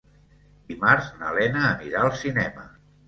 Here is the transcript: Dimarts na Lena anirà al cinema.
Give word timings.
Dimarts 0.71 1.11
na 1.19 1.33
Lena 1.37 1.61
anirà 1.67 2.03
al 2.07 2.13
cinema. 2.23 2.65